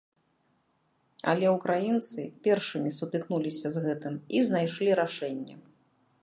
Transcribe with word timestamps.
Але 1.33 1.45
ўкраінцы 1.55 2.21
першымі 2.47 2.95
сутыкнуліся 2.97 3.67
з 3.77 3.85
гэтым 3.85 4.15
і 4.39 4.43
знайшлі 4.49 4.89
рашэнне. 5.03 5.55